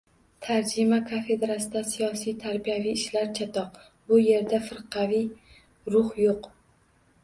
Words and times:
«Tarjima 0.45 0.97
kafedrasida 1.09 1.83
siyosiy-tarbiyaviy 1.91 2.97
ishlar 3.03 3.31
chatoq. 3.41 3.81
Bu 4.09 4.21
yerda 4.25 4.65
firqaviy 4.73 5.27
ruh 5.97 6.15
yo‘q». 6.29 6.57